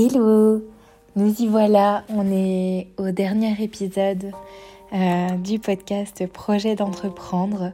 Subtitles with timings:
[0.00, 0.62] Hello
[1.16, 4.30] Nous y voilà, on est au dernier épisode
[4.92, 7.72] euh, du podcast Projet d'entreprendre.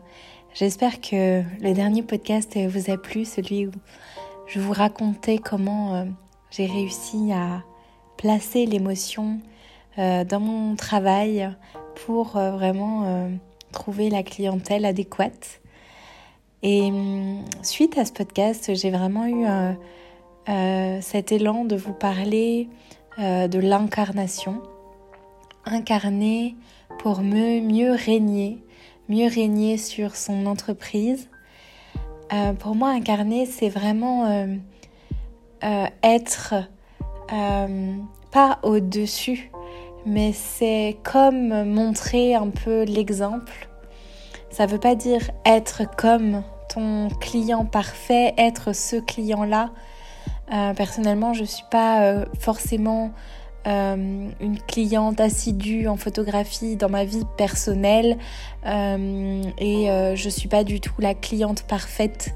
[0.55, 3.73] J'espère que le dernier podcast vous a plu, celui où
[4.47, 6.05] je vous racontais comment euh,
[6.51, 7.63] j'ai réussi à
[8.17, 9.39] placer l'émotion
[9.99, 11.55] euh, dans mon travail
[12.07, 13.29] pour vraiment
[13.71, 15.61] trouver la clientèle adéquate.
[16.63, 19.45] Et hum, suite à ce podcast, j'ai vraiment eu
[20.49, 22.69] euh, cet élan de vous parler
[23.19, 24.63] euh, de l'incarnation.
[25.65, 26.55] Incarner
[26.99, 28.59] pour mieux, mieux régner,
[29.09, 31.31] mieux régner sur son entreprise.
[32.33, 34.49] Euh, pour moi, incarner, c'est vraiment
[36.03, 36.55] être
[38.31, 39.51] pas au-dessus,
[40.05, 43.69] mais c'est comme montrer un peu l'exemple.
[44.51, 49.71] Ça ne veut pas dire être comme ton client parfait, être ce client-là,
[50.53, 53.13] euh, personnellement, je ne suis pas euh, forcément
[53.67, 58.19] euh, une cliente assidue en photographie dans ma vie personnelle
[58.67, 62.35] et je ne suis pas du tout la cliente parfaite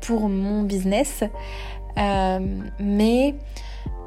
[0.00, 1.22] pour mon business.
[1.96, 3.34] mais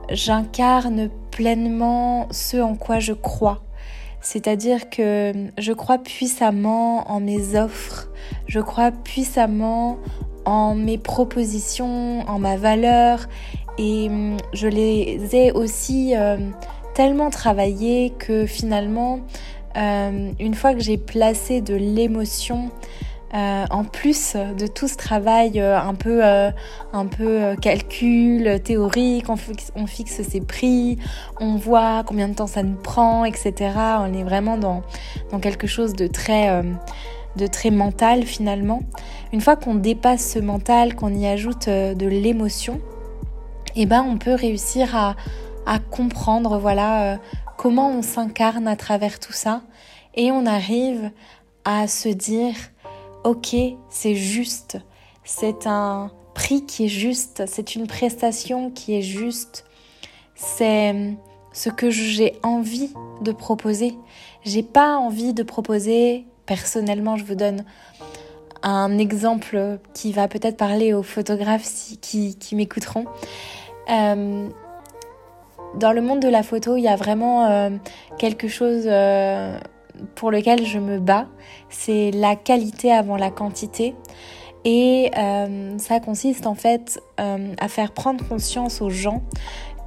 [0.09, 3.61] j'incarne pleinement ce en quoi je crois.
[4.21, 8.09] C'est-à-dire que je crois puissamment en mes offres,
[8.47, 9.97] je crois puissamment
[10.45, 13.27] en mes propositions, en ma valeur
[13.77, 16.37] et hum, je les ai aussi euh,
[16.93, 19.19] tellement travaillées que finalement,
[19.77, 22.69] euh, une fois que j'ai placé de l'émotion
[23.33, 29.71] euh, en plus de tout ce travail un peu, un peu calcul, théorique, on fixe,
[29.75, 30.97] on fixe, ses prix,
[31.39, 33.71] on voit combien de temps ça nous prend, etc.
[33.99, 34.83] On est vraiment dans,
[35.31, 36.61] dans quelque chose de très
[37.35, 38.81] de très mental finalement.
[39.33, 42.79] Une fois qu'on dépasse ce mental, qu'on y ajoute euh, de l'émotion,
[43.75, 45.15] eh ben on peut réussir à,
[45.89, 47.17] comprendre voilà euh,
[47.57, 49.61] comment on s'incarne à travers tout ça
[50.15, 51.11] et on arrive
[51.63, 52.55] à se dire
[53.23, 53.55] ok
[53.89, 54.79] c'est juste,
[55.23, 59.65] c'est un prix qui est juste, c'est une prestation qui est juste,
[60.35, 61.15] c'est
[61.53, 62.91] ce que j'ai envie
[63.21, 63.95] de proposer.
[64.43, 67.63] J'ai pas envie de proposer personnellement, je vous donne
[68.61, 71.63] un exemple qui va peut-être parler aux photographes
[72.01, 73.05] qui, m'écouteront.
[73.89, 74.49] Euh,
[75.75, 77.69] dans le monde de la photo, il y a vraiment euh,
[78.17, 79.57] quelque chose euh,
[80.15, 81.27] pour lequel je me bats.
[81.69, 83.95] C'est la qualité avant la quantité.
[84.65, 85.09] Et
[85.77, 89.23] ça consiste en fait à faire prendre conscience aux gens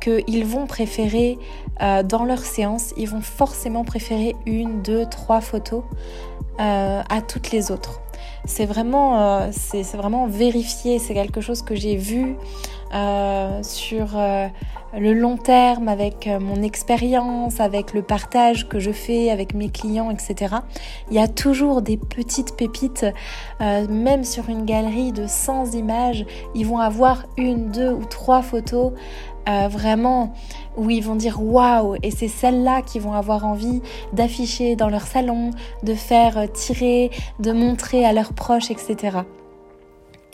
[0.05, 1.39] qu'ils vont préférer
[1.81, 5.83] dans leur séance, ils vont forcément préférer une, deux, trois photos
[6.61, 8.01] euh, à toutes les autres.
[8.45, 12.37] C'est vraiment, euh, c'est vraiment vérifié, c'est quelque chose que j'ai vu
[12.95, 14.17] euh, sur
[14.97, 20.13] le long terme avec mon expérience, avec le partage que je fais avec mes clients,
[20.13, 20.55] etc.
[21.11, 23.07] Il y a toujours des petites pépites,
[23.59, 28.93] même sur une galerie de 100 images, ils vont avoir une, deux ou trois photos
[29.49, 30.33] euh, vraiment
[30.77, 33.83] où ils vont dire waouh et c'est celles-là qui vont avoir envie
[34.13, 35.51] d'afficher dans leur salon,
[35.83, 37.11] de faire tirer,
[37.41, 39.19] de montrer à leurs proches, etc.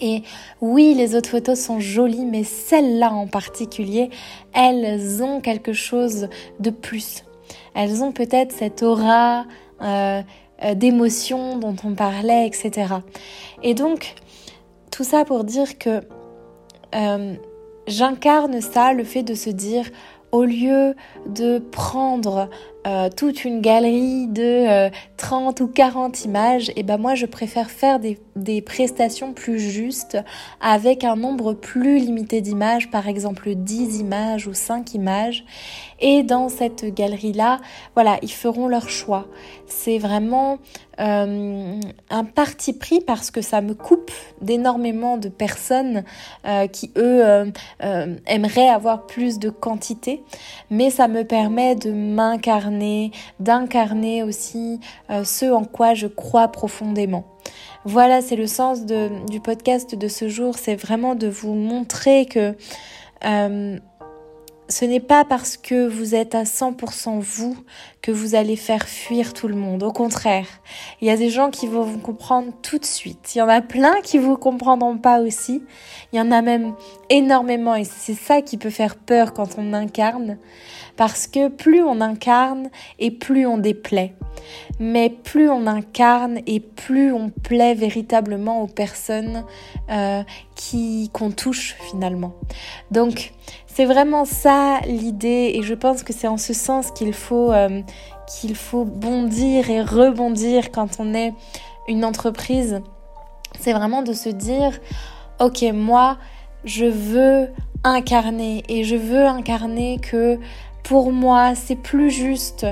[0.00, 0.22] Et
[0.60, 4.10] oui, les autres photos sont jolies, mais celles-là en particulier,
[4.54, 6.28] elles ont quelque chose
[6.58, 7.24] de plus.
[7.74, 9.44] Elles ont peut-être cette aura
[9.82, 10.22] euh,
[10.62, 12.94] euh, d'émotion dont on parlait, etc.
[13.62, 14.14] Et donc,
[14.90, 16.02] tout ça pour dire que
[17.90, 19.84] J'incarne ça, le fait de se dire,
[20.30, 20.94] au lieu
[21.26, 22.48] de prendre
[22.86, 27.70] euh, toute une galerie de 30 euh, ou 40 images, et ben moi je préfère
[27.70, 30.16] faire des, des prestations plus justes
[30.62, 35.44] avec un nombre plus limité d'images, par exemple 10 images ou 5 images.
[36.00, 37.60] Et dans cette galerie-là,
[37.94, 39.26] voilà, ils feront leur choix.
[39.66, 40.56] C'est vraiment
[40.98, 46.04] euh, un parti pris parce que ça me coupe d'énormément de personnes
[46.72, 47.52] qui, eux,
[48.26, 50.22] aimeraient avoir plus de quantité,
[50.70, 52.69] mais ça me permet de m'incarner
[53.40, 54.80] d'incarner aussi
[55.10, 57.24] euh, ce en quoi je crois profondément.
[57.84, 62.54] Voilà, c'est le sens du podcast de ce jour, c'est vraiment de vous montrer que
[63.24, 63.78] euh,
[64.70, 67.56] ce n'est pas parce que vous êtes à 100% vous
[68.02, 69.82] que vous allez faire fuir tout le monde.
[69.82, 70.46] Au contraire,
[71.00, 73.34] il y a des gens qui vont vous comprendre tout de suite.
[73.34, 75.62] Il y en a plein qui vous comprendront pas aussi.
[76.12, 76.74] Il y en a même
[77.08, 80.38] énormément et c'est ça qui peut faire peur quand on incarne.
[81.00, 82.68] Parce que plus on incarne
[82.98, 84.12] et plus on déplaît.
[84.78, 89.46] Mais plus on incarne et plus on plaît véritablement aux personnes
[89.90, 90.22] euh,
[90.56, 92.34] qui qu'on touche finalement.
[92.90, 93.32] Donc
[93.66, 97.80] c'est vraiment ça l'idée et je pense que c'est en ce sens qu'il faut, euh,
[98.28, 101.32] qu'il faut bondir et rebondir quand on est
[101.88, 102.82] une entreprise.
[103.58, 104.78] C'est vraiment de se dire,
[105.38, 106.18] ok, moi,
[106.64, 107.48] je veux
[107.84, 110.38] incarner et je veux incarner que
[110.82, 112.66] pour moi, c'est plus juste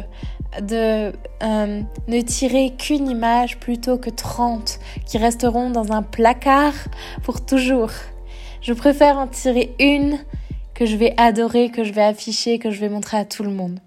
[0.60, 1.12] de
[1.42, 6.74] euh, ne tirer qu'une image plutôt que 30 qui resteront dans un placard
[7.22, 7.90] pour toujours.
[8.60, 10.18] Je préfère en tirer une
[10.74, 13.50] que je vais adorer, que je vais afficher, que je vais montrer à tout le
[13.50, 13.80] monde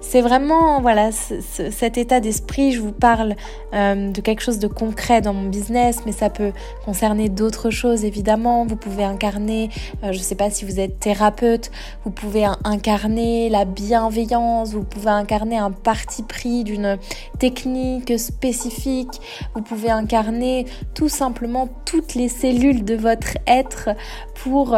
[0.00, 2.72] c'est vraiment voilà cet état d'esprit.
[2.72, 3.34] Je vous parle
[3.74, 6.52] euh, de quelque chose de concret dans mon business, mais ça peut
[6.84, 8.66] concerner d'autres choses évidemment.
[8.66, 9.70] Vous pouvez incarner,
[10.02, 11.70] euh, je ne sais pas si vous êtes thérapeute,
[12.04, 16.98] vous pouvez incarner la bienveillance, vous pouvez incarner un parti pris d'une
[17.38, 19.20] technique spécifique,
[19.54, 23.90] vous pouvez incarner tout simplement toutes les cellules de votre être
[24.34, 24.74] pour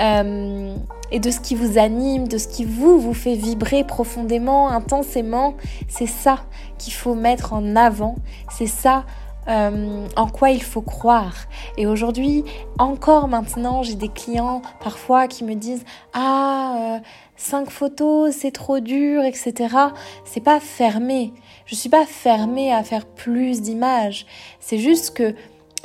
[0.00, 0.74] euh,
[1.12, 5.54] et de ce qui vous anime, de ce qui vous vous fait vibrer profondément, intensément.
[5.86, 6.38] C'est ça
[6.78, 8.16] qu'il faut mettre en avant.
[8.50, 9.04] C'est ça
[9.48, 11.34] euh, en quoi il faut croire.
[11.76, 12.44] Et aujourd'hui,
[12.78, 16.98] encore maintenant, j'ai des clients parfois qui me disent Ah, euh,
[17.36, 19.76] cinq photos, c'est trop dur, etc.
[20.24, 21.32] C'est pas fermé.
[21.66, 24.26] Je suis pas fermée à faire plus d'images.
[24.60, 25.34] C'est juste que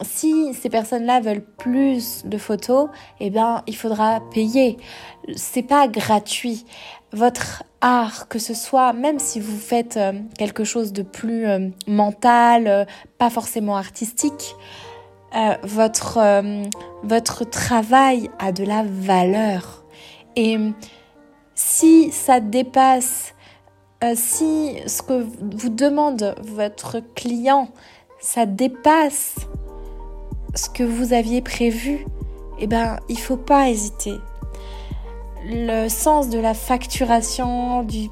[0.02, 2.90] si ces personnes-là veulent plus de photos,
[3.20, 4.78] eh bien, il faudra payer.
[5.36, 6.66] C'est pas gratuit.
[7.14, 11.70] Votre art, que ce soit, même si vous faites euh, quelque chose de plus euh,
[11.88, 12.86] mental, euh,
[13.18, 14.56] pas forcément artistique,
[15.62, 16.42] votre,
[17.04, 19.84] votre travail a de la valeur.
[20.36, 20.58] Et
[21.54, 23.36] si ça dépasse,
[24.16, 25.28] si ce que
[25.58, 27.68] vous demande votre client,
[28.20, 29.36] ça dépasse
[30.58, 32.06] ce que vous aviez prévu,
[32.60, 34.16] eh ben, il faut pas hésiter.
[35.46, 38.10] Le sens de la facturation, du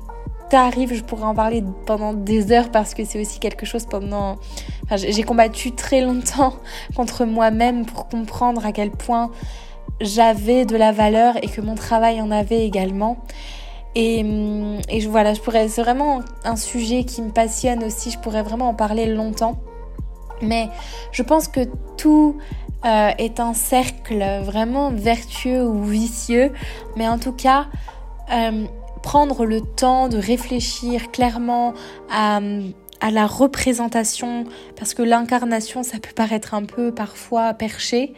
[0.49, 4.37] tarif, je pourrais en parler pendant des heures parce que c'est aussi quelque chose pendant...
[4.95, 6.53] j'ai combattu très longtemps
[6.95, 9.31] contre moi-même pour comprendre à quel point
[9.99, 13.17] j'avais de la valeur et que mon travail en avait également.
[13.95, 14.19] Et,
[14.89, 18.69] et voilà, je pourrais, c'est vraiment un sujet qui me passionne aussi, je pourrais vraiment
[18.69, 19.57] en parler longtemps.
[20.41, 20.69] Mais
[21.11, 21.61] je pense que
[21.97, 22.37] tout
[22.85, 26.51] euh, est un cercle vraiment vertueux ou vicieux,
[26.95, 27.65] mais en tout cas,
[28.31, 28.65] euh,
[29.01, 31.73] prendre le temps de réfléchir clairement
[32.11, 32.39] à,
[33.11, 34.45] la représentation,
[34.75, 38.13] parce que l'incarnation, ça peut paraître un peu parfois perché,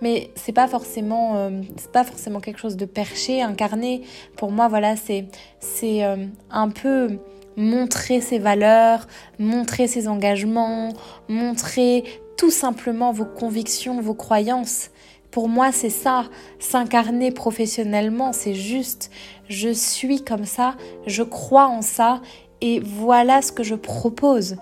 [0.00, 3.42] mais c'est pas forcément, euh, c'est pas forcément quelque chose de perché.
[3.42, 4.02] Incarner,
[4.36, 5.26] pour moi, voilà, c'est,
[5.60, 6.02] c'est
[6.50, 7.18] un peu
[7.58, 9.06] montrer ses valeurs,
[9.38, 10.94] montrer ses engagements,
[11.28, 12.04] montrer
[12.38, 14.90] tout simplement vos convictions, vos croyances.
[15.32, 16.24] Pour moi, c'est ça,
[16.60, 19.10] s'incarner professionnellement, c'est juste,
[19.48, 20.76] je suis comme ça,
[21.06, 22.22] je crois en ça,
[22.60, 24.56] et voilà ce que je propose.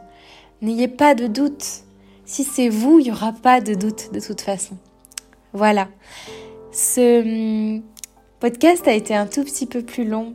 [0.62, 1.82] N'ayez pas de doute.
[2.24, 4.76] Si c'est vous, il n'y aura pas de doute de toute façon.
[5.52, 5.88] Voilà.
[6.72, 7.82] Ce hum,
[8.40, 10.34] podcast a été un tout petit peu plus long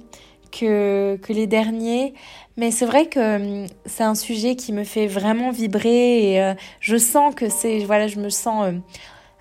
[0.52, 2.14] que, que les derniers.
[2.58, 6.54] Mais c'est vrai que hum, c'est un sujet qui me fait vraiment vibrer et euh,
[6.80, 8.72] je sens que c'est, voilà, je me sens euh,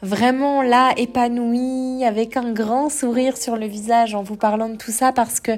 [0.03, 4.93] vraiment là, épanouie, avec un grand sourire sur le visage en vous parlant de tout
[4.93, 5.53] ça parce que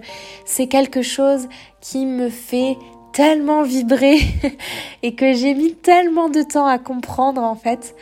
[0.45, 1.49] c'est quelque chose
[1.81, 2.77] qui me fait
[3.13, 4.19] tellement vibrer
[5.03, 7.95] et que j'ai mis tellement de temps à comprendre en fait.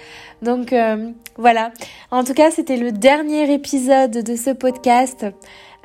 [0.43, 1.73] Donc euh, voilà.
[2.11, 5.27] En tout cas, c'était le dernier épisode de ce podcast.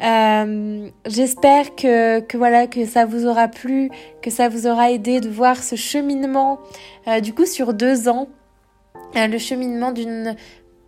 [0.04, 3.90] Euh, j'espère que, que, voilà que ça vous aura plu,
[4.22, 6.60] que ça vous aura aidé de voir ce cheminement
[7.08, 8.28] euh, du coup sur deux ans,
[9.16, 10.36] euh, le cheminement d'une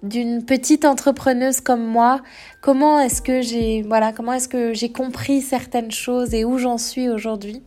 [0.04, 2.22] d'une petite entrepreneuse comme moi,
[2.62, 6.78] comment est-ce que j'ai voilà, comment est-ce que j'ai compris certaines choses et où j'en
[6.78, 7.64] suis aujourd'hui?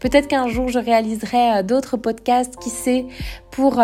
[0.00, 3.04] Peut-être qu'un jour je réaliserai d'autres podcasts, qui sait,
[3.50, 3.82] pour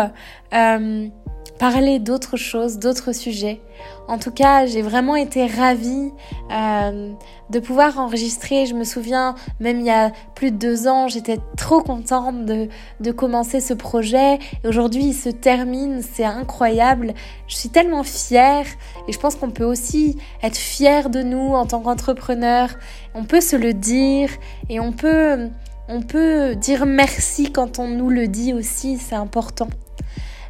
[1.61, 3.61] parler d'autres choses, d'autres sujets.
[4.07, 6.11] En tout cas, j'ai vraiment été ravie
[6.51, 7.13] euh,
[7.51, 8.65] de pouvoir enregistrer.
[8.65, 12.67] Je me souviens, même il y a plus de deux ans, j'étais trop contente de,
[12.99, 14.39] de commencer ce projet.
[14.63, 17.13] Et aujourd'hui, il se termine, c'est incroyable.
[17.47, 18.65] Je suis tellement fière
[19.07, 22.69] et je pense qu'on peut aussi être fier de nous en tant qu'entrepreneur.
[23.13, 24.31] On peut se le dire
[24.67, 25.47] et on peut,
[25.87, 29.69] on peut dire merci quand on nous le dit aussi, c'est important.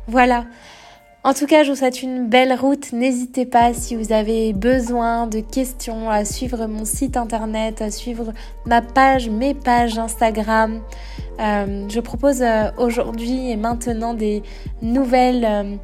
[0.07, 0.45] Voilà.
[1.23, 2.93] En tout cas, je vous souhaite une belle route.
[2.93, 8.33] N'hésitez pas si vous avez besoin de questions à suivre mon site internet, à suivre
[8.65, 10.81] ma page, mes pages Instagram.
[11.39, 14.41] Euh, je propose euh, aujourd'hui et maintenant des
[14.81, 15.75] nouvelles, euh,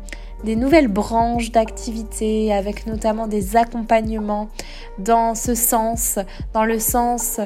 [0.43, 4.49] des nouvelles branches d'activité avec notamment des accompagnements
[4.97, 6.17] dans ce sens,
[6.53, 7.39] dans le sens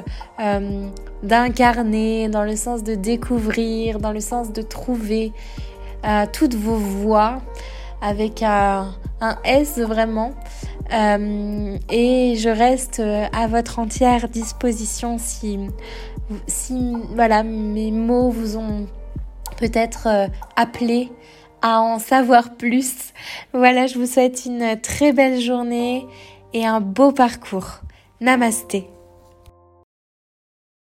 [1.22, 5.32] d'incarner, dans le sens de découvrir, dans le sens de trouver
[6.32, 7.42] toutes vos voix
[8.02, 8.92] avec un,
[9.44, 10.32] S vraiment.
[10.92, 15.58] Euh, et je reste à votre entière disposition si,
[16.46, 18.86] si mes mots vous ont
[19.56, 21.10] peut-être appelé
[21.62, 23.12] à en savoir plus.
[23.54, 26.06] Voilà, je vous souhaite une très belle journée
[26.52, 27.80] et un beau parcours.
[28.20, 28.88] Namasté.